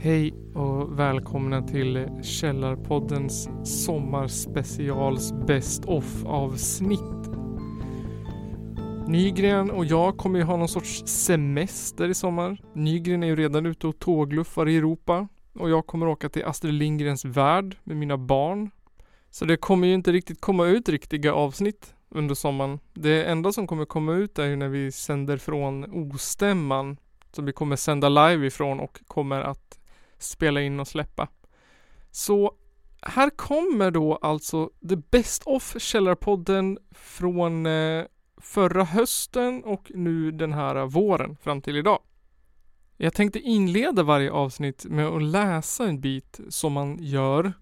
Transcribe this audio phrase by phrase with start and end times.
[0.00, 7.00] Hej och välkomna till Källarpoddens sommarspecials Best of avsnitt.
[9.08, 12.60] Nygren och jag kommer ju ha någon sorts semester i sommar.
[12.74, 16.74] Nygren är ju redan ute och tågluffar i Europa och jag kommer åka till Astrid
[16.74, 18.70] Lindgrens värld med mina barn.
[19.30, 22.78] Så det kommer ju inte riktigt komma ut riktiga avsnitt under sommaren.
[22.94, 26.96] Det enda som kommer komma ut är ju när vi sänder från Ostämman
[27.32, 29.78] som vi kommer sända live ifrån och kommer att
[30.18, 31.28] spela in och släppa.
[32.10, 32.54] Så
[33.02, 38.04] här kommer då alltså The Best of Källarpodden från eh,
[38.36, 42.02] förra hösten och nu den här våren fram till idag.
[42.96, 47.52] Jag tänkte inleda varje avsnitt med att läsa en bit som man gör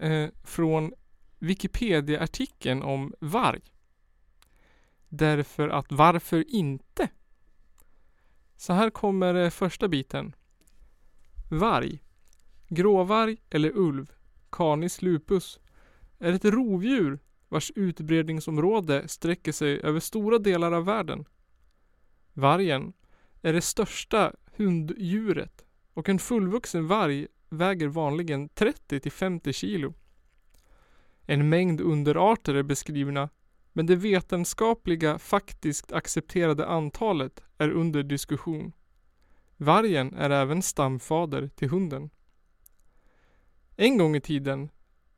[0.00, 0.92] eh, från
[1.38, 3.60] Wikipedia-artikeln om varg.
[5.08, 7.08] Därför att varför inte?
[8.60, 10.34] Så här kommer eh, första biten.
[11.50, 12.02] Varg.
[12.68, 14.12] Gråvarg eller ulv,
[14.50, 15.60] Canis lupus,
[16.18, 21.24] är ett rovdjur vars utbredningsområde sträcker sig över stora delar av världen.
[22.32, 22.92] Vargen
[23.42, 29.94] är det största hunddjuret och en fullvuxen varg väger vanligen 30 till 50 kilo.
[31.26, 33.28] En mängd underarter är beskrivna
[33.72, 38.72] men det vetenskapliga faktiskt accepterade antalet är under diskussion.
[39.56, 42.10] Vargen är även stamfader till hunden.
[43.76, 44.70] En gång i tiden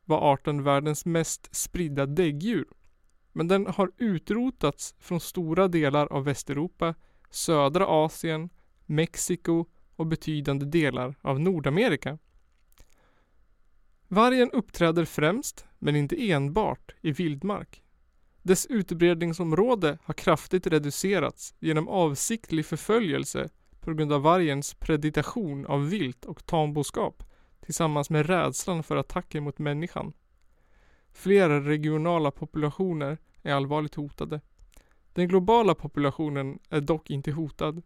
[0.04, 2.66] var arten världens mest spridda däggdjur.
[3.32, 6.94] Men den har utrotats från stora delar av Västeuropa,
[7.30, 8.50] södra Asien,
[8.86, 12.18] Mexiko och betydande delar av Nordamerika.
[14.08, 17.81] Vargen uppträder främst, men inte enbart, i vildmark.
[18.42, 23.48] Dess utbredningsområde har kraftigt reducerats genom avsiktlig förföljelse
[23.80, 27.22] på grund av vargens preditation av vilt och tamboskap
[27.60, 30.12] tillsammans med rädslan för attacker mot människan.
[31.12, 34.40] Flera regionala populationer är allvarligt hotade.
[35.12, 37.82] Den globala populationen är dock inte hotad.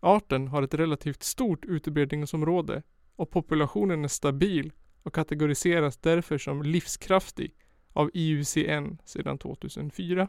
[0.00, 2.82] Arten har ett relativt stort utbredningsområde
[3.16, 4.72] och populationen är stabil
[5.02, 7.54] och kategoriseras därför som livskraftig
[7.98, 10.28] av IUCN sedan 2004.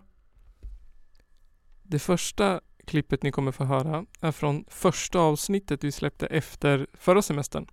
[1.84, 7.22] Det första klippet ni kommer få höra är från första avsnittet vi släppte efter förra
[7.22, 7.68] semestern.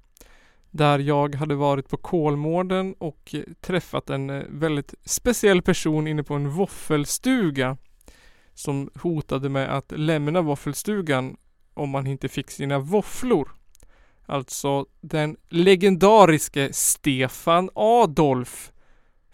[0.70, 6.34] Där jag hade varit på Kolmården och träffat en eh, väldigt speciell person inne på
[6.34, 7.76] en våffelstuga.
[8.54, 11.36] Som hotade med att lämna våffelstugan
[11.74, 13.48] om man inte fick sina våfflor.
[14.26, 18.72] Alltså den legendariske Stefan Adolf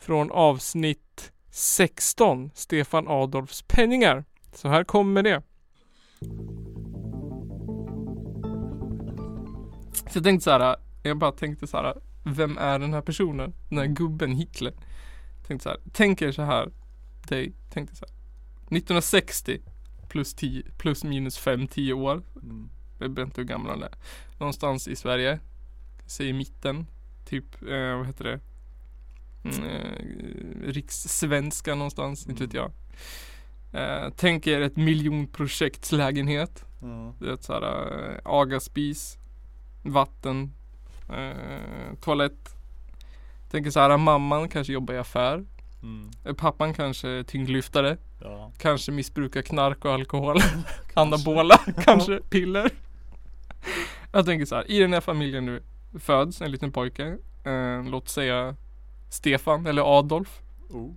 [0.03, 4.25] från avsnitt 16, Stefan Adolfs penningar.
[4.53, 5.43] Så här kommer det.
[9.93, 13.55] Så jag tänkte så här, jag bara tänkte så här, vem är den här personen?
[13.69, 14.73] Den här gubben Hitler.
[15.47, 16.71] Tänkte så här, tänk er så här,
[17.29, 18.15] dig, tänkte så här.
[18.77, 19.61] 1960
[20.09, 22.23] plus 10, plus minus 5, 10 år.
[22.43, 22.69] Mm.
[22.99, 23.95] Jag vet inte hur gammal han är.
[24.39, 25.41] Någonstans i Sverige.
[26.07, 26.87] Säg i mitten.
[27.25, 28.41] Typ, eh, vad heter det?
[29.45, 32.71] Mm, eh, rikssvenska någonstans, inte vet jag.
[33.73, 36.65] Eh, tänk er ett miljonprojektslägenhet.
[36.83, 37.15] Ja.
[37.19, 39.19] Du vet såhär, äh, agaspis,
[39.83, 40.53] vatten,
[41.09, 42.57] eh, toalett.
[43.51, 45.45] Tänker såhär, mamman kanske jobbar i affär.
[45.83, 46.11] Mm.
[46.25, 47.97] Eh, Pappan kanske är tyngdlyftare.
[48.21, 48.53] Ja.
[48.59, 50.39] Kanske missbrukar knark och alkohol.
[50.95, 52.71] Anabola, kanske piller.
[54.13, 55.63] Jag tänker så här, i den här familjen nu
[55.99, 57.19] föds en liten pojke.
[57.45, 58.57] Eh, låt säga
[59.13, 60.41] Stefan eller Adolf.
[60.71, 60.95] Oh.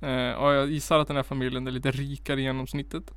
[0.00, 3.10] Eh, och jag gissar att den här familjen är lite rikare i genomsnittet.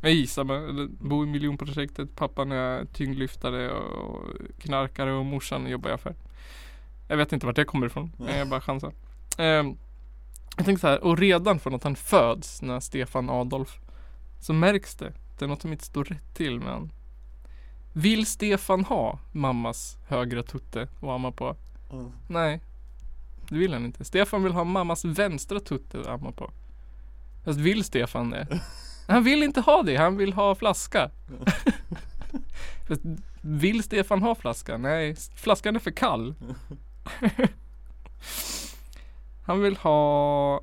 [0.00, 2.16] Jag gissar eller bor i miljonprojektet.
[2.16, 4.24] Pappan är tyngdlyftare och
[4.58, 6.14] knarkare och morsan jobbar i affär.
[7.08, 8.12] Jag vet inte vart det kommer ifrån.
[8.16, 8.38] Nej.
[8.38, 8.92] Jag bara chansar.
[9.38, 9.44] Eh,
[10.56, 13.78] jag tänkte så här, och redan från att han föds, när Stefan Adolf,
[14.40, 15.12] så märks det.
[15.38, 16.90] Det är något som inte står rätt till med han.
[17.98, 21.56] Vill Stefan ha mammas högra tutte att amma på?
[21.90, 22.08] Oh.
[22.28, 22.60] Nej.
[23.48, 24.04] Det vill han inte.
[24.04, 26.50] Stefan vill ha mammas vänstra tutte att amma på.
[27.44, 28.60] Fast vill Stefan det?
[29.08, 29.96] Han vill inte ha det.
[29.96, 31.10] Han vill ha flaska.
[32.88, 33.02] Fast
[33.40, 34.78] vill Stefan ha flaska?
[34.78, 36.34] Nej, flaskan är för kall.
[39.46, 40.60] Han vill ha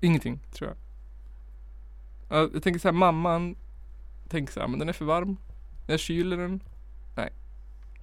[0.00, 0.76] ingenting, tror jag.
[2.38, 3.56] Ja, Jag tänker så här, mamman
[4.28, 5.36] tänker så här, men den är för varm.
[5.90, 6.62] Jag kyler den.
[7.16, 7.32] Nej.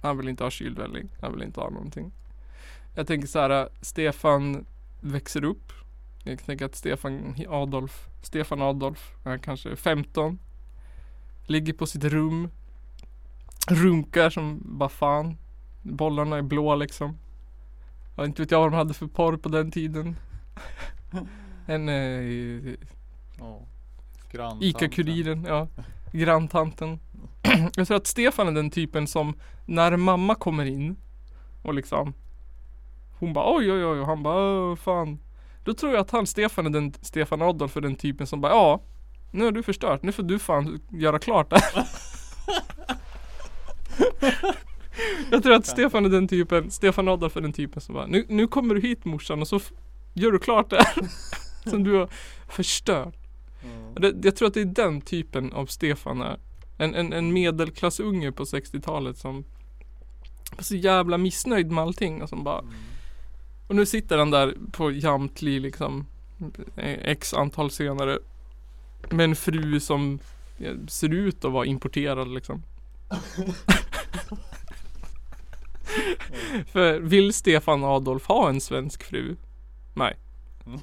[0.02, 1.08] Han vill inte ha kylvälling.
[1.20, 2.12] Han vill inte ha någonting.
[2.94, 4.66] Jag tänker så här, Stefan
[5.00, 5.72] växer upp.
[6.24, 10.38] Jag tänker att Stefan Adolf, Stefan Adolf, han kanske är 15.
[11.46, 12.48] Ligger på sitt rum
[13.68, 15.36] runkar som bara fan.
[15.82, 17.18] Bollarna är blå liksom.
[18.16, 20.16] Ja, inte vet jag vad de hade för porr på den tiden.
[21.66, 22.74] En eh.
[24.32, 24.68] Granntanten.
[24.68, 25.68] Ica-Kuriren, ja.
[26.12, 27.00] Granntanten.
[27.76, 29.34] Jag tror att Stefan är den typen som
[29.66, 30.96] när mamma kommer in
[31.62, 32.14] och liksom
[33.18, 35.18] Hon bara oj oj oj och han bara fan.
[35.64, 38.52] Då tror jag att han Stefan är den Stefan Adolf är den typen som bara
[38.52, 38.80] ja
[39.30, 41.86] Nu har du förstört, nu får du fan göra klart det här."
[45.30, 48.26] Jag tror att Stefan är den typen, Stefan Adolf är den typen som bara nu,
[48.28, 49.60] nu kommer du hit morsan och så
[50.14, 51.08] gör du klart det här
[51.70, 52.08] Som du har
[52.48, 53.27] förstört
[53.94, 56.38] och det, jag tror att det är den typen av Stefan är.
[56.78, 59.44] En, en, en medelklassunge på 60-talet som
[60.56, 62.74] var så jävla missnöjd med allting och som bara Mm.
[63.66, 66.06] Och nu sitter han där på Jamtli liksom
[66.76, 68.18] eh, X antal senare
[69.10, 70.18] Med en fru som
[70.58, 72.62] eh, ser ut att vara importerad liksom
[76.72, 79.36] För vill Stefan Adolf ha en svensk fru?
[79.94, 80.16] Nej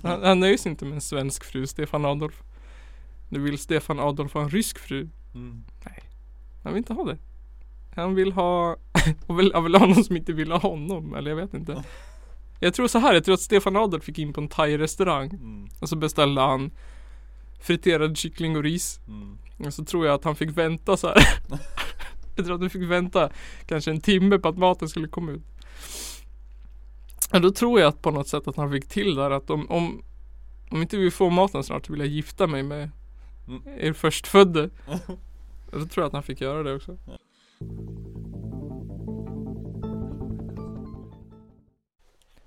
[0.04, 2.44] han, han nöjer sig inte med en svensk fru, Stefan Adolf
[3.30, 5.63] Nu vill Stefan Adolf ha en rysk fru Mm.
[6.63, 7.18] Han vill inte ha det
[7.95, 8.75] Han vill ha
[9.27, 11.83] och vill, han vill ha någon som inte vill ha honom eller jag vet inte
[12.60, 15.68] Jag tror så här, jag tror att Stefan Adolf fick in på en thai-restaurang Mm.
[15.80, 16.72] Och så beställde han
[17.60, 19.38] Friterad kyckling och ris Mm.
[19.57, 21.18] Och så tror jag att han fick vänta så här.
[22.36, 23.30] Jag tror att han fick vänta
[23.66, 25.44] Kanske en timme på att maten skulle komma ut
[27.33, 29.71] Och då tror jag att på något sätt att han fick till där att om
[29.71, 30.04] Om,
[30.69, 32.89] om inte vi får maten snart så vill jag gifta mig med
[33.47, 33.62] Mm.
[33.80, 34.69] er förstfödde
[35.71, 36.97] Och då tror jag att han fick göra det också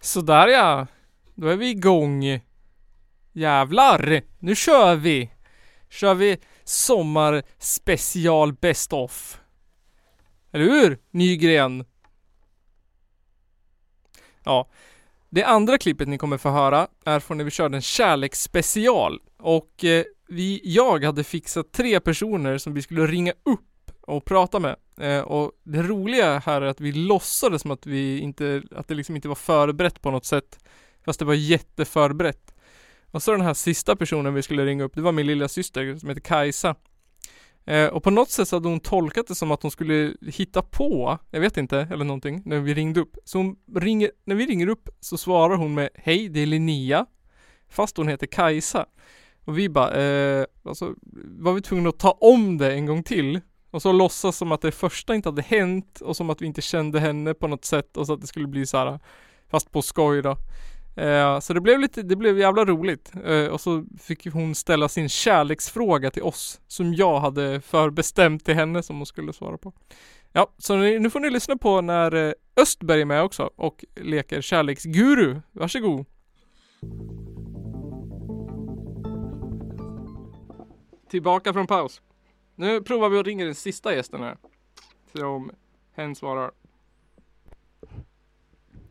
[0.01, 0.87] Sådär ja
[1.35, 2.41] Då är vi igång
[3.33, 4.23] Jävlar!
[4.39, 5.31] Nu kör vi!
[5.89, 9.41] Kör vi sommarspecial best of
[10.53, 11.85] Eller hur Nygren?
[14.45, 14.69] Ja
[15.29, 19.85] Det andra klippet ni kommer få höra är från när vi körde en kärleksspecial och
[19.85, 24.77] eh, vi, jag hade fixat tre personer som vi skulle ringa upp och prata med
[25.01, 28.95] eh, och det roliga här är att vi låtsades som att vi inte, att det
[28.95, 30.59] liksom inte var förberett på något sätt
[31.05, 32.55] fast det var jätteförberett
[33.11, 35.97] och så den här sista personen vi skulle ringa upp, det var min lilla syster
[35.97, 36.75] som heter Kajsa.
[37.65, 40.63] Eh, och på något sätt så hade hon tolkat det som att hon skulle hitta
[40.63, 43.17] på, jag vet inte, eller någonting, när vi ringde upp.
[43.25, 47.07] Så hon ringer, när vi ringer upp så svarar hon med Hej, det är Linnea.
[47.69, 48.87] Fast hon heter Kajsa.
[49.49, 53.41] Och vi bara, eh, alltså var vi tvungna att ta om det en gång till.
[53.71, 56.63] Och så låtsas som att det första inte hade hänt och som att vi inte
[56.63, 58.99] kände henne på något sätt och så att det skulle bli så här
[59.51, 60.37] fast på skoj då.
[61.03, 63.13] Eh, så det blev lite, det blev jävla roligt.
[63.25, 68.45] Eh, och så fick ju hon ställa sin kärleksfråga till oss som jag hade förbestämt
[68.45, 69.73] till henne som hon skulle svara på.
[70.33, 73.85] Ja, så ni, nu får ni lyssna på när eh, Östberg är med också och
[73.97, 75.41] leker kärleksguru.
[75.53, 76.07] Varsågod.
[81.09, 82.03] Tillbaka från paus.
[82.55, 84.37] Nu provar vi att ringa den sista gästen här.
[85.13, 85.51] Se om
[85.95, 86.51] hen svarar.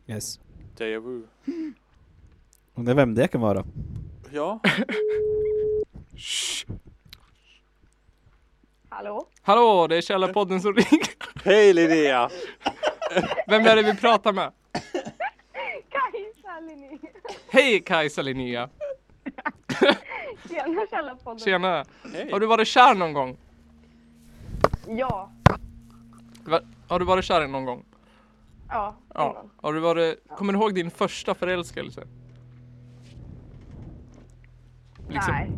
[0.06, 0.40] Yes.
[0.76, 1.22] Deja vu.
[2.74, 3.64] Undrar vem det kan vara.
[4.30, 4.60] Ja.
[8.88, 9.28] Hallå?
[9.42, 11.08] Hallå, det är Källarpodden som ringer.
[11.44, 12.30] Hej Linnea!
[13.46, 14.52] Vem är det vi pratar med?
[15.90, 16.98] Kajsa Linné.
[17.48, 18.68] Hej Kajsa Linnea.
[20.64, 21.38] Tjena Källarpodden.
[21.38, 21.84] Tjena.
[22.14, 22.32] Hej!
[22.32, 23.36] Har du varit kär någon gång?
[24.88, 25.30] Ja.
[26.44, 27.84] Va- Har du varit kär någon gång?
[28.68, 28.94] Ja.
[29.14, 29.50] gång.
[29.62, 32.02] Har du varit, kommer du ihåg din första förälskelse?
[35.08, 35.50] Liksom, Nej.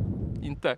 [0.42, 0.76] Inte?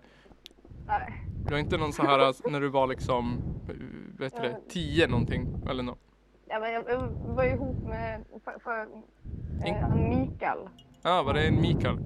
[0.86, 1.22] Nej.
[1.46, 3.74] Du har inte någon så här när du var liksom, eh,
[4.18, 4.60] vet du det.
[4.68, 5.98] 10 någonting eller något?
[6.48, 8.86] Ja, men jag, jag var ihop med för, för,
[9.66, 10.58] In- eh, Mikael.
[11.02, 11.98] Ja, var det en Mikael?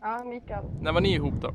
[0.00, 0.64] Ja, Mikael.
[0.80, 1.52] När var ni ihop då?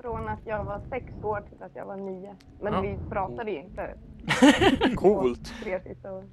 [0.00, 2.34] Från att jag var sex år till att jag var nio.
[2.60, 2.80] Men Ja.
[2.80, 3.94] vi pratade ju inte
[4.96, 5.52] Coolt!
[5.62, 6.28] tre sista åren.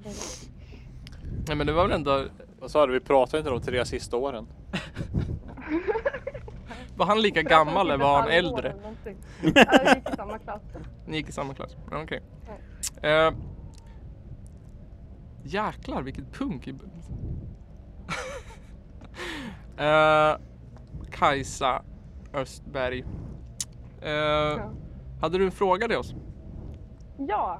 [1.48, 2.26] Nej men det var väl ändå,
[2.60, 2.94] Vad sa du?
[2.94, 4.48] Vi pratade inte de tre sista åren.
[6.96, 8.76] var han lika gammal eller var han äldre?
[8.84, 8.90] Ja,
[9.42, 9.48] vi
[9.96, 10.62] gick i samma klass.
[11.06, 11.78] Ni gick i samma klass?
[11.92, 12.22] Okej.
[13.02, 13.32] Eh,
[15.44, 16.76] jäklar vilket punk i...
[21.22, 21.82] Kajsa
[22.34, 23.04] Östberg.
[24.02, 24.62] Eh,
[25.22, 26.16] Hade du en fråga till oss?
[27.18, 27.60] Ja.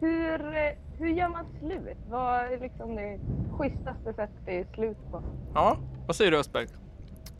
[0.00, 1.96] Hur, eh, hur gör man slut?
[2.10, 3.18] Vad är liksom det
[3.58, 5.22] schysstaste sättet det är slut på?
[5.54, 6.66] Ja, vad säger du Östberg?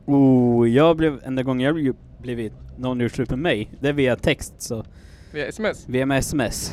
[0.06, 3.92] Oh, jag blev, enda gången jag blev- blivit någon gjort slut med mig, det är
[3.92, 4.84] via text så,
[5.32, 5.88] Via sms?
[5.88, 6.72] via med sms.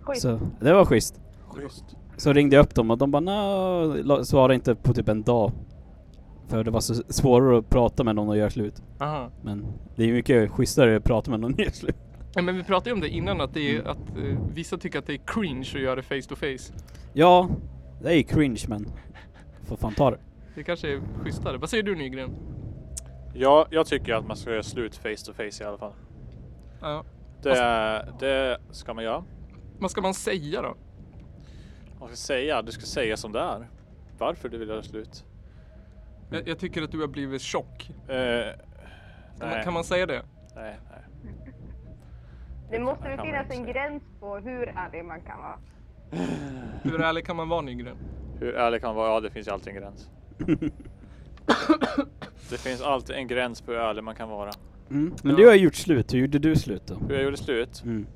[0.00, 0.22] Schysst.
[0.22, 1.20] Så det var schysst.
[1.48, 1.84] Schysst.
[2.16, 3.20] Så ringde jag upp dem och de bara
[3.84, 5.52] la- svarade inte på typ en dag.
[6.48, 8.82] För det var så svårare att prata med någon och göra slut.
[9.00, 9.30] Aha.
[9.42, 11.96] Men det är ju mycket schysstare att prata med någon och göra slut.
[12.34, 14.98] Ja, men vi pratade ju om det innan att, det är, att eh, vissa tycker
[14.98, 16.72] att det är cringe att göra det face to face.
[17.12, 17.48] Ja,
[18.02, 18.86] det är ju cringe men
[19.64, 20.18] får fan ta det.
[20.54, 21.56] Det kanske är schysstare.
[21.58, 22.30] Vad säger du Nygren?
[23.34, 25.92] Ja, jag tycker att man ska göra slut face to face i alla fall.
[26.80, 27.04] Ja.
[27.42, 29.24] Det, det ska man göra.
[29.78, 30.74] Vad ska man säga då?
[32.00, 33.68] Man ska säga, du ska säga som det är.
[34.18, 35.24] Varför du vill göra slut.
[36.30, 37.90] Jag, jag tycker att du har blivit tjock.
[38.08, 38.16] Eh,
[39.38, 40.22] Kan man, kan man säga det?
[40.54, 41.32] nej, nej.
[42.70, 45.58] Det måste väl finnas en gräns på hur ärlig man kan vara.
[46.82, 47.96] Hur ärlig kan man vara Nygren?
[48.40, 49.08] Hur ärlig kan man vara?
[49.14, 50.10] Ja, det finns ju alltid en gräns.
[52.50, 54.50] det finns alltid en gräns på hur ärlig man kan vara.
[54.90, 55.14] Mm.
[55.22, 55.36] Men Ja.
[55.38, 56.94] du har gjort slut, hur gjorde du slut då?
[56.94, 57.82] Hur jag gjorde slut?
[57.84, 58.06] Mm.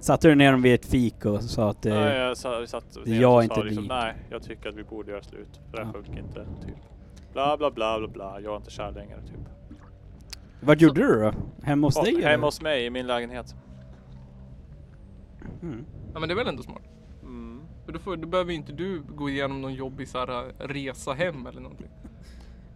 [0.00, 1.94] Satte du ner dem vid ett fik och sa att det...
[1.94, 4.84] Nej, jag satt är ner jag, och inte sa liksom, nej, jag tycker att vi
[4.84, 5.60] borde göra slut.
[5.70, 6.02] För det här Ja.
[6.02, 6.46] funkar inte.
[6.66, 6.76] Typ.
[7.32, 8.40] Bla bla bla bla bla.
[8.40, 9.40] Jag är inte kär längre typ.
[10.60, 11.32] Vart gjorde du då?
[11.62, 13.54] Hemma hos dig hemma hos mig i min lägenhet.
[15.62, 15.84] Mm.
[16.14, 16.82] Ja men det är väl ändå smart?
[17.22, 17.60] Mm.
[17.84, 20.68] För då, får, då behöver ju inte du gå igenom någon jobbig så här, äh,
[20.68, 21.90] resa hem eller någonting.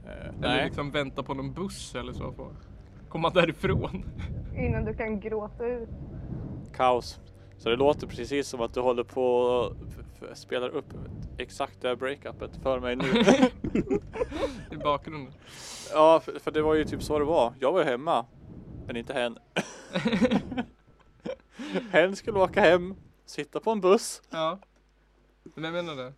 [0.07, 0.65] Eh, Eller nej.
[0.65, 2.69] liksom vänta på någon buss eller så för att
[3.09, 4.05] komma därifrån.
[4.57, 5.89] Innan du kan gråta ut.
[6.77, 7.21] Kaos.
[7.59, 9.77] Så det låter precis som att du håller på
[10.35, 10.95] spelar upp
[11.39, 13.05] exakt det här breakupet för mig nu.
[14.71, 15.33] I bakgrunden.
[15.93, 17.55] ja, för, för det var ju typ så det var.
[17.61, 18.27] Jag var hemma.
[18.87, 19.39] Men inte hen.
[21.91, 22.95] hen skulle åka hem,
[23.27, 24.23] sitta på en buss.
[24.31, 24.59] Ja.
[25.43, 26.13] Men jag menar det.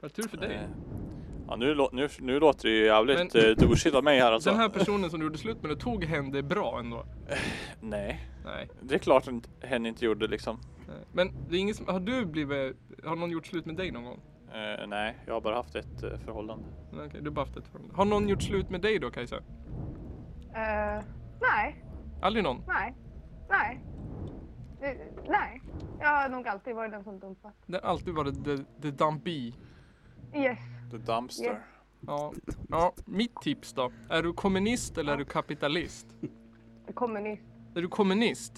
[0.00, 0.68] Vad tur för dig.
[1.44, 3.56] Eh, Ja, nu, lå- nu, nu låter det ju jävligt Men- Men...
[3.68, 4.50] douchigt av mig här alltså.
[4.50, 7.04] Den här personen som du gjorde slut med, det tog hen det bra ändå?
[7.80, 8.68] Nej, Nej.
[8.80, 10.60] det är klart att hen inte gjorde liksom.
[10.88, 10.96] nej.
[11.12, 14.04] Men det är ingen som, har du blivit, har någon gjort slut med dig någon
[14.04, 14.20] gång?
[14.54, 16.64] Eh, nej, jag har bara haft ett eh, förhållande.
[16.92, 17.96] Nej, Okej, du har bara haft ett förhållande.
[17.96, 19.36] Har någon gjort slut med dig då Kajsa?
[19.36, 21.02] Eh,
[21.40, 21.84] nej,
[22.22, 22.62] Aldrig någon?
[22.68, 22.94] nej,
[23.50, 23.80] nej.
[24.82, 24.96] Eh,
[25.28, 25.60] nej.
[26.00, 27.52] Jag har nog alltid varit den som dumpat.
[27.66, 29.52] Det har alltid varit the, the dumpy.
[30.34, 30.58] Yes.
[30.90, 31.44] The dumpster.
[31.44, 31.58] Yes.
[32.06, 32.32] Ja.
[32.68, 33.92] ja, mitt tips då.
[34.08, 36.06] Är du kommunist eller är du kapitalist?
[36.94, 37.42] Kommunist.
[37.74, 38.52] Är du kommunist?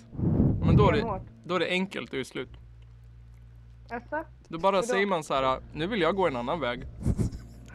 [0.60, 2.50] Ja, Men då är det, då är det enkelt göra slut.
[3.90, 4.24] Jaså?
[4.48, 4.86] Då bara Hur då?
[4.86, 6.86] säger man så här, nu vill jag gå en annan väg.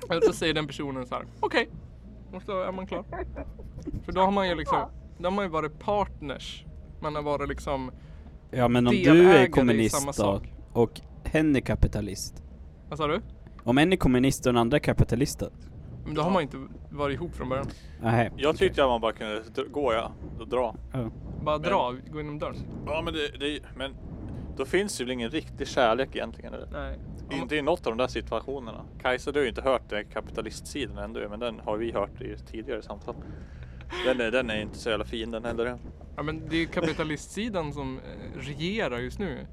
[0.09, 1.69] Och då säger den personen så här, okej.
[2.33, 3.05] Och så är man klar.
[4.05, 6.65] För då har man ju liksom, då har man ju varit partners.
[7.01, 7.91] Man har varit liksom,
[8.51, 10.41] Ja men om du är kommunist då,
[10.73, 12.43] och hen är kapitalist.
[12.89, 13.21] vad sa du?
[13.63, 15.49] Om en är kommunist och den andra är kapitalist då?
[16.05, 16.57] Men då har man inte
[16.89, 17.67] varit ihop från början.
[18.01, 18.31] Nej.
[18.37, 19.41] Jag tyckte att man bara kunde
[19.71, 20.75] gå ja, och dra.
[20.93, 21.09] Ja.
[21.43, 22.55] Bara Men- dra, gå inom dörren.
[22.85, 23.91] Ja men det, det men
[24.57, 26.67] då finns det väl ingen riktig kärlek egentligen eller?
[26.71, 26.99] Nej.
[27.41, 28.81] Inte i något av de där situationerna.
[29.01, 32.37] Kajsa du har ju inte hört den kapitalistsidan ändå men den har vi hört i
[32.51, 33.15] tidigare samtal.
[34.05, 35.77] Den är, den är inte så jävla fin den heller.
[36.15, 39.47] Ja men det är ju kapitalistsidan som eh, regerar just nu.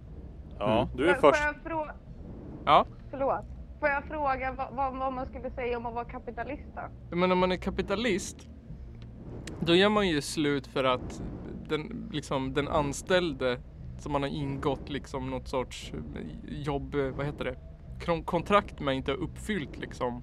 [0.59, 0.97] Ja, Mm.
[0.97, 1.43] du är Får- får först.
[1.65, 1.91] jag frå-
[2.65, 2.87] Ja.
[3.11, 3.45] Förlåt.
[3.81, 7.17] Får jag fråga vad, vad, vad man skulle säga om att vara kapitalist då?
[7.17, 8.49] Men om man är kapitalist
[9.61, 11.23] Då gör man ju slut för att
[11.69, 13.61] den, liksom, den anställde
[13.99, 15.93] som man har ingått liksom något sorts
[16.49, 17.57] jobb, vad heter det?
[18.25, 20.23] Kontrakt med inte har uppfyllt liksom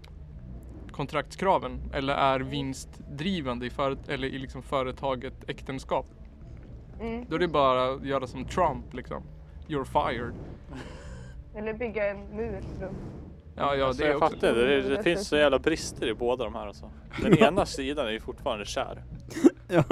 [0.92, 6.06] kontraktskraven eller är vinstdrivande i, för, eller i liksom företaget äktenskap.
[7.00, 7.26] Mm.
[7.30, 9.24] Då är det bara att göra som Trump liksom.
[9.68, 10.34] You're fired.
[11.56, 13.25] Eller bygga en mur runt.
[13.58, 14.36] Ja, ja Alltså, det är jag också.
[14.36, 14.82] fattar det.
[14.82, 16.92] Det, det finns så jävla brister i båda de här alltså.
[17.22, 19.04] Den ena sidan är ju fortfarande kär.
[19.68, 19.84] Ja.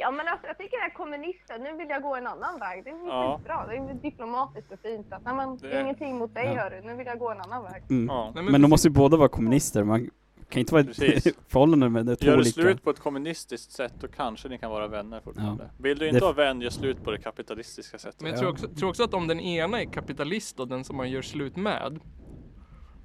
[0.00, 2.84] Ja men alltså jag tycker det här kommunister, nu vill jag gå en annan väg.
[2.84, 3.36] Det är Ja.
[3.38, 3.66] skitbra.
[3.66, 5.12] Det är diplomatiskt och fint.
[5.12, 6.62] Att, nej, men, det ingenting mot dig Ja.
[6.62, 7.82] hörru, nu vill jag gå en annan väg.
[7.90, 8.06] Mm.
[8.08, 8.32] Ja.
[8.34, 9.84] Nej, men Men de måste ju båda vara kommunister.
[9.84, 10.10] Man
[10.48, 11.26] kan inte vara Precis.
[11.26, 12.50] ett förhållande med det två Gör du olika.
[12.62, 15.64] slut på ett kommunistiskt sätt då kanske ni kan vara vänner fortfarande.
[15.64, 15.82] Ja.
[15.82, 18.20] Vill du inte Det- vara vän, gör slut på det kapitalistiska sättet.
[18.20, 18.40] Men jag Ja.
[18.40, 21.22] tror också, tror också att om den ena är kapitalist och den som man gör
[21.22, 21.98] slut med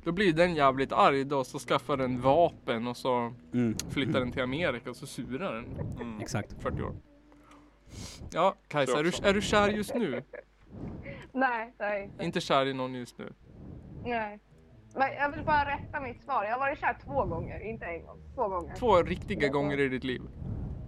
[0.03, 3.75] Då blir den jävligt arg då så skaffar den vapen och så Mm.
[3.89, 5.65] flyttar den till Amerika och så surar den
[6.01, 6.21] Mm.
[6.21, 6.55] Exakt.
[6.63, 6.95] 40 år.
[8.33, 10.23] Ja, Kajsa, är du, är du kär just nu?
[11.31, 12.11] Nej, nej.
[12.21, 13.33] Inte kär i någon just nu?
[14.05, 14.39] nej.
[14.95, 16.43] Men jag vill bara rätta mitt svar.
[16.43, 18.19] Jag har varit kär två gånger, inte en gång.
[18.35, 18.75] Två gånger.
[18.75, 20.21] Två riktiga gånger i ditt liv?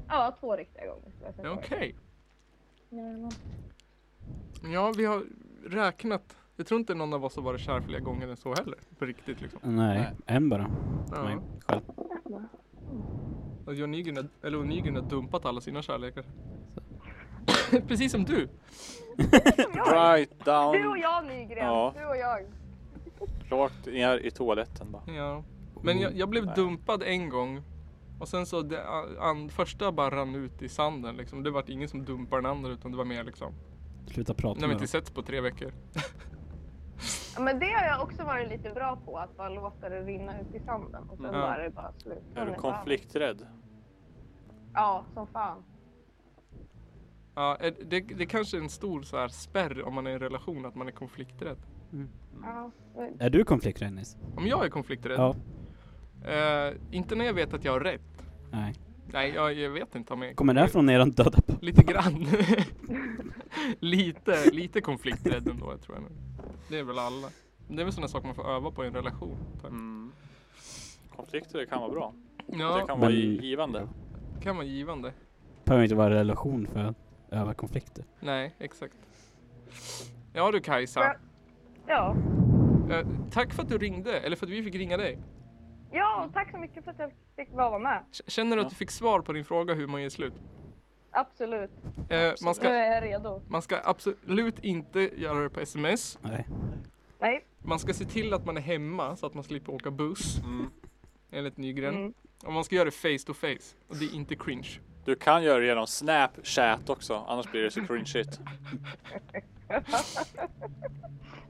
[0.08, 1.12] Ja, två riktiga gånger.
[1.44, 1.96] Ja, Okej.
[2.90, 3.30] Ja.
[4.74, 5.24] Ja, vi har
[5.66, 6.36] räknat.
[6.58, 8.76] Jag tror inte någon av oss har varit kär fler gånger än så heller.
[9.00, 9.60] På riktigt liksom.
[9.64, 10.12] Nej, Nej.
[10.26, 10.70] en bara.
[11.12, 11.24] Ja.
[11.24, 11.82] Nej, själv.
[13.66, 16.24] Och John Nygren, har- eller Nygren har dumpat alla sina kärlekar.
[17.88, 18.50] Precis som du.
[19.94, 21.00] Right Du och down.
[21.00, 21.66] jag Nygren.
[21.66, 21.94] Ja.
[21.98, 22.46] Du och jag.
[23.50, 25.14] Rakt ner i toaletten bara.
[25.14, 25.44] Ja.
[25.84, 26.54] Men jag, jag blev Nej.
[26.56, 27.62] dumpad en gång.
[28.20, 28.84] Och sen så det
[29.20, 31.44] an, första bara rann ut i sanden liksom.
[31.44, 33.54] Det var ingen som dumpade den andra utan det var mer liksom.
[34.08, 34.88] Sluta prata När vi med inte dem.
[34.88, 35.72] setts på tre veckor.
[37.36, 39.18] Ja, men det har jag också varit lite bra på.
[39.18, 41.10] Att bara låta det rinna ut i sanden.
[41.10, 41.32] Och sen Ja.
[41.32, 42.24] bara är det bara slut.
[42.36, 43.48] Är du konflikträdd?
[44.74, 45.64] Ja, som fan.
[47.36, 50.20] Ja, det, det kanske är en stor så här spärr om man är i en
[50.20, 51.58] relation att man är konflikträdd.
[52.44, 52.72] Ja.
[53.20, 54.18] Är du konflikträdd Nils?
[54.38, 55.20] Om jag är konflikträdd?
[55.20, 55.36] Ja.
[56.32, 58.02] Eh, inte när jag vet att jag har rätt.
[58.52, 58.74] Nej.
[59.16, 61.54] Nej, jag, jag vet inte om jag Kommer det här från eran döda pappa?
[61.62, 62.28] Lite grann.
[63.80, 66.12] lite, lite konflikträdd ändå, jag tror jag nog.
[66.70, 67.28] Det är väl alla.
[67.68, 69.38] Det är väl sådana saker man får öva på i en relation.
[69.64, 70.12] Mm.
[71.16, 72.14] Konflikter kan vara bra.
[72.48, 73.88] Ja, Det kan vara givande.
[74.38, 75.14] det kan vara givande.
[75.64, 76.98] Behöver inte vara en relation för att
[77.32, 78.06] öva konflikter.
[78.20, 78.98] Nej, exakt.
[80.34, 81.16] Ja du Kajsa.
[81.88, 82.16] Ja.
[82.90, 85.20] Eh, tack för att du ringde, eller för att vi fick ringa dig.
[85.92, 88.04] Ja, tack så mycket för att jag fick vara med.
[88.28, 90.34] Känner du att du fick svar på din fråga hur man gör slut?
[91.12, 91.72] Absolut.
[92.10, 93.42] Eh, man, Nu ska, är jag redo.
[93.48, 96.20] man ska absolut inte göra det på sms.
[96.22, 96.48] Nej.
[97.20, 97.46] Nej.
[97.64, 100.70] Man ska se till att man är hemma så att man slipper åka buss, Mm.
[101.32, 101.96] enligt Nygren.
[101.96, 102.14] Mm.
[102.46, 103.76] Och man ska göra det face to face.
[103.88, 104.70] Och det är inte cringe.
[105.06, 108.40] Du kan göra det genom Snapchat också, annars blir det så cringeigt.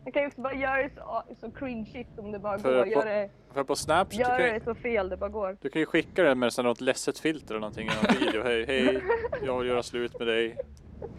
[0.06, 2.84] Jag kan ju också bara göra det så, så cringeigt om det bara För går.
[2.84, 5.58] på- Gör det, För på Snapchat, gör kan, det så fel det bara går.
[5.62, 8.44] du kan ju skicka det med något ledset filter eller någonting i någon video.
[8.44, 9.04] Hej, hej,
[9.46, 10.58] jag vill göra slut med dig.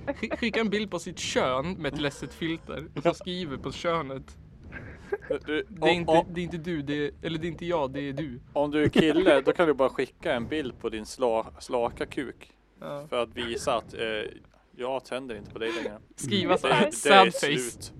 [0.06, 3.72] Sk- Skicka en bild på sitt kön med ett ledset filter och så skriver på
[3.72, 4.36] könet.
[5.28, 5.36] Du,
[5.68, 7.66] Det är, om, inte, om, det är inte du, det är, eller det är inte
[7.66, 8.40] jag, det är du.
[8.52, 12.06] om du är kille, då kan du bara skicka en bild på din sla, slaka
[12.06, 12.52] kuk.
[12.80, 13.06] Ja.
[13.08, 14.00] För att visa att eh,
[14.76, 15.98] jag tänder inte på dig längre.
[16.16, 17.38] Skriva så Det, här, sad face.
[17.46, 17.92] slut.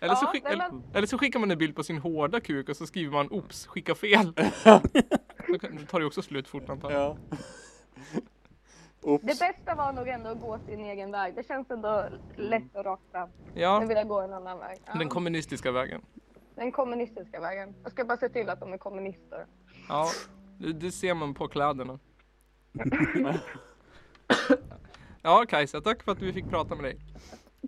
[0.00, 1.98] Eller så, Ja, skick, nej, eller, men- eller så skickar man en bild på sin
[1.98, 4.32] hårda kuk och så skriver man oops, skicka fel.
[5.48, 7.16] Då kan- då tar det också slut fort antar jag.
[9.04, 9.10] Ja.
[9.22, 9.38] Det Oops.
[9.38, 11.34] bästa var nog ändå att gå sin egen väg.
[11.34, 12.04] Det känns ändå
[12.36, 13.28] lätt och rakt fram.
[13.54, 14.78] Nu Ja, vill jag gå en annan väg.
[14.86, 14.92] Ja.
[14.98, 16.00] den kommunistiska vägen.
[16.54, 17.74] Den kommunistiska vägen.
[17.82, 19.46] Jag ska bara se till att de är kommunister.
[19.88, 20.08] Ja,
[20.58, 21.98] det, det ser man på kläderna.
[25.26, 26.98] Ja Kajsa, tack för att vi fick prata med dig.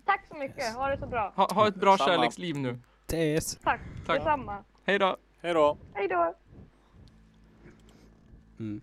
[0.05, 0.75] Tack så mycket.
[0.75, 1.33] Ha det så bra.
[1.35, 2.09] Ha, ha ett bra Samma.
[2.09, 2.79] kärleksliv nu.
[3.05, 3.55] TS.
[3.63, 3.81] Tack.
[4.05, 4.17] Tack.
[4.17, 4.63] Detsamma.
[4.85, 5.17] Hej då.
[5.41, 5.77] Hej då.
[5.93, 6.33] Hej då.
[8.59, 8.81] Mm.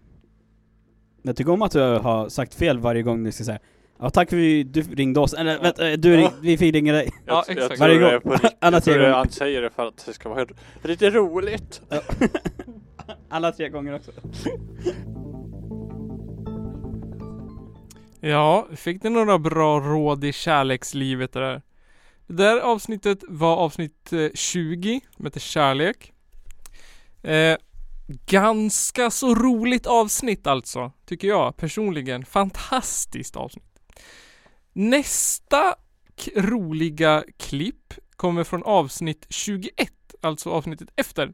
[1.27, 3.59] Jag tycker om att du har sagt fel varje gång du ska säga
[3.99, 7.11] Ja tack för att du ringde oss, eller vänta, du ring, vi fick ringa dig.
[7.27, 7.77] Ja, Jag, exakt.
[7.77, 8.21] tror Varje gång.
[8.21, 8.49] på.
[8.61, 9.11] Alla tre gånger.
[9.11, 10.47] han säger det för att det ska vara
[10.83, 11.83] lite roligt.
[13.29, 14.11] Alla tre gånger också.
[18.21, 21.63] Ja, fick ni några bra råd i kärlekslivet det där?
[22.27, 26.13] Det där avsnittet var avsnitt eh, 20, som heter Kärlek.
[27.23, 27.57] Eh,
[28.07, 32.25] ganska så roligt avsnitt alltså, tycker jag personligen.
[32.25, 33.65] Fantastiskt avsnitt.
[34.73, 35.75] Nästa
[36.37, 39.73] roliga klipp kommer från avsnitt 21,
[40.21, 41.33] alltså avsnittet efter.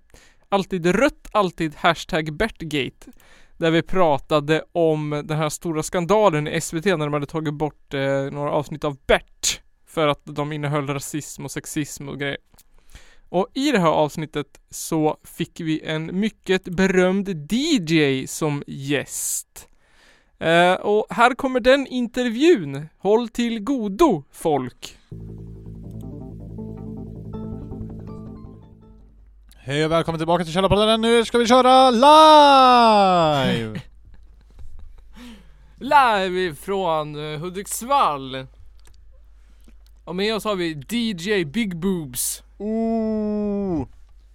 [0.48, 3.12] Alltid rött, alltid hashtag Bertgate.
[3.56, 7.94] Där vi pratade om den här stora skandalen i SVT när de hade tagit bort
[7.94, 9.60] eh, några avsnitt av Bert.
[9.86, 12.38] För att de innehöll rasism och sexism och grejer.
[13.30, 19.68] Och i det här avsnittet så fick vi en mycket berömd DJ som gäst.
[20.38, 22.88] Eh, och här kommer den intervjun.
[22.98, 24.96] Håll till godo folk.
[29.56, 31.00] Hej och välkommen tillbaka till Källarpodden.
[31.00, 33.80] Nu ska vi köra live!
[35.78, 38.46] Live från uh, Hudiksvall.
[40.04, 42.42] Och med oss har vi DJ Big Boobs.
[42.60, 43.88] Ooh.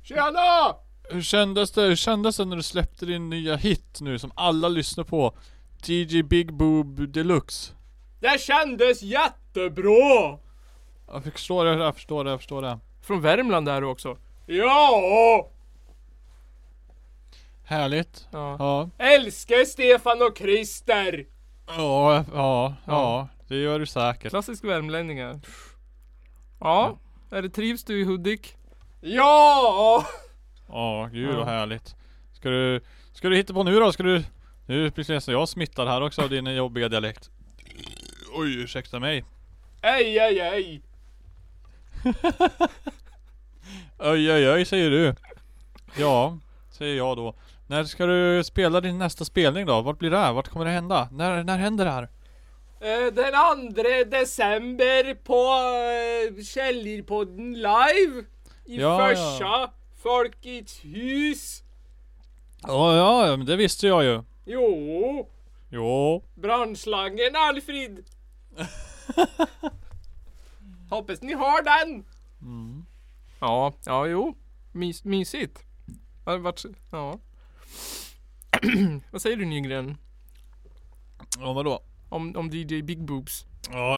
[0.03, 0.75] Tjena!
[1.09, 1.81] Hur kändes det?
[1.81, 5.37] Hur kändes det när du släppte din nya hit nu som alla lyssnar på?
[5.85, 7.73] DJ Big Boob Deluxe.
[8.19, 10.37] Det kändes jättebra!
[11.07, 12.79] Jag förstår det, jag förstår det, jag förstår det.
[13.01, 14.17] Från Värmland är du också.
[14.45, 15.49] Ja!
[17.63, 18.27] Härligt.
[18.31, 18.55] ja.
[18.59, 18.89] Ja.
[19.05, 21.25] Älskar Stefan och Christer!
[21.67, 23.27] Ja, ja, ja.
[23.47, 24.29] Det gör du säkert.
[24.29, 25.39] Klassisk värmlänningar.
[26.59, 26.97] Ja,
[27.29, 28.55] är det trivs du i Hudik?
[29.01, 30.05] Ja!
[30.67, 31.37] Ja, gud Ja.
[31.37, 31.95] vad härligt.
[32.33, 32.81] Ska du,
[33.13, 33.91] ska du hitta på nu då?
[33.91, 34.23] Ska du...
[34.65, 37.29] Nu blir nästan jag smittad här också av din jobbiga dialekt.
[38.33, 39.23] Oj, ursäkta mig.
[39.81, 40.81] Ej, ej, ej!
[43.99, 45.15] Oj, oj, oj säger du.
[45.97, 46.37] Ja,
[46.71, 47.35] säger jag då.
[47.67, 49.81] När ska du spela din nästa spelning då?
[49.81, 50.33] Vart blir det här?
[50.33, 51.09] Vart kommer det hända?
[51.11, 52.09] När, när händer det här?
[52.79, 53.83] Eh, Den 2
[54.17, 55.43] december på
[56.37, 58.25] eh, Källarpodden live.
[58.65, 59.15] I Ja, ja.
[59.15, 59.71] Försa
[60.03, 61.63] Folkets hus.
[62.61, 64.23] Ja, ja, ja, men det visste jag ju.
[64.45, 65.29] Jo,
[65.69, 66.23] Jo.
[66.35, 68.03] brandslangen Alfred.
[70.89, 72.05] Hoppas ni har den.
[73.41, 74.35] Ja, ja, jo.
[74.71, 75.59] Mys, mysigt.
[76.25, 76.61] Ja, vart,
[76.91, 77.19] ja.
[79.11, 79.97] Vad säger du Nygren?
[81.39, 81.79] Ja, vadå?
[82.15, 83.45] Om, om DJ Big Boobs?
[83.71, 83.97] Ja.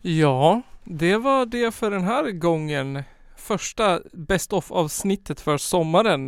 [0.00, 3.02] Ja, det var det för den här gången.
[3.36, 6.26] Första Best of avsnittet för sommaren.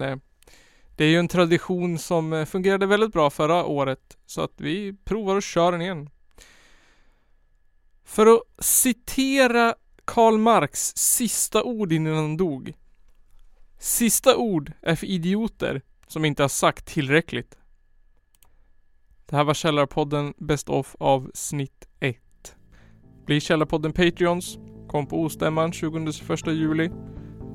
[0.97, 4.17] Det är ju en tradition som fungerade väldigt bra förra året.
[4.27, 6.11] Så att vi provar och kör den igen.
[8.05, 12.75] För att citera Karl Marx sista ord innan han dog.
[13.79, 17.59] Sista ord är för idioter som inte har sagt tillräckligt.
[19.27, 22.17] Det här var Källarpodden Best of avsnitt 1.
[23.27, 24.59] Bli Källarpodden Patreons.
[24.89, 26.91] Kom på ostämman 20-21 juli.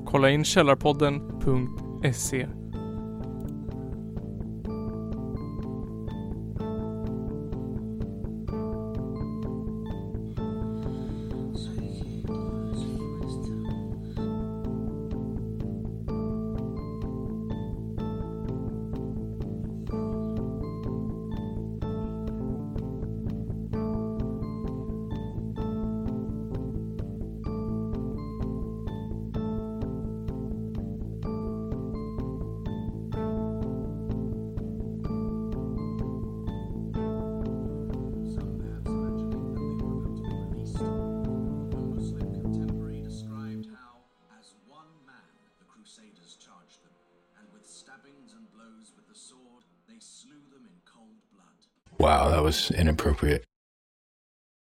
[0.06, 2.61] Kolla in källarpodden.se.
[52.42, 53.44] was inappropriate.